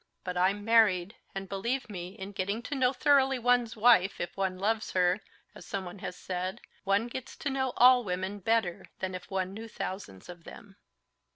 "But 0.23 0.35
I'm 0.35 0.65
married, 0.65 1.13
and 1.35 1.47
believe 1.47 1.87
me, 1.87 2.17
in 2.17 2.31
getting 2.31 2.63
to 2.63 2.73
know 2.73 2.91
thoroughly 2.91 3.37
one's 3.37 3.75
wife, 3.77 4.19
if 4.19 4.35
one 4.35 4.57
loves 4.57 4.93
her, 4.93 5.19
as 5.53 5.63
someone 5.67 5.99
has 5.99 6.15
said, 6.15 6.59
one 6.83 7.05
gets 7.07 7.35
to 7.37 7.51
know 7.51 7.71
all 7.77 8.03
women 8.03 8.39
better 8.39 8.87
than 8.97 9.13
if 9.13 9.29
one 9.29 9.53
knew 9.53 9.67
thousands 9.67 10.27
of 10.27 10.43
them." 10.43 10.77